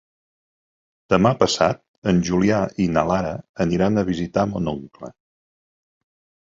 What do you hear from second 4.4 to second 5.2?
mon oncle.